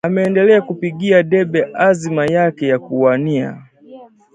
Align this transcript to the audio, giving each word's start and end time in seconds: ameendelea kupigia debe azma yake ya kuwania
ameendelea 0.03 0.61
kupigia 0.61 1.23
debe 1.23 1.69
azma 1.75 2.25
yake 2.25 2.67
ya 2.67 2.79
kuwania 2.79 3.61